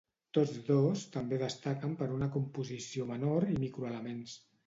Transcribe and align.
Tots 0.35 0.53
dos 0.69 1.03
també 1.15 1.37
destaquen 1.41 1.93
per 2.01 2.07
una 2.15 2.31
composició 2.37 3.07
menor 3.13 3.47
i 3.57 3.61
microelements. 3.67 4.37